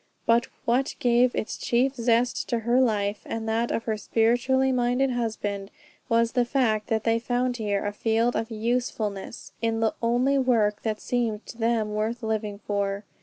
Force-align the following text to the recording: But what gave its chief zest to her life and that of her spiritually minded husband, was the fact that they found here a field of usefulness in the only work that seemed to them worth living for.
But 0.25 0.47
what 0.65 0.95
gave 0.97 1.35
its 1.35 1.57
chief 1.57 1.93
zest 1.93 2.49
to 2.49 2.61
her 2.61 2.81
life 2.81 3.21
and 3.23 3.47
that 3.47 3.69
of 3.69 3.83
her 3.83 3.97
spiritually 3.97 4.71
minded 4.71 5.11
husband, 5.11 5.69
was 6.09 6.31
the 6.31 6.43
fact 6.43 6.87
that 6.87 7.03
they 7.03 7.19
found 7.19 7.57
here 7.57 7.85
a 7.85 7.93
field 7.93 8.35
of 8.35 8.49
usefulness 8.49 9.51
in 9.61 9.79
the 9.79 9.93
only 10.01 10.39
work 10.39 10.81
that 10.81 10.99
seemed 10.99 11.45
to 11.45 11.57
them 11.59 11.93
worth 11.93 12.23
living 12.23 12.57
for. 12.65 13.03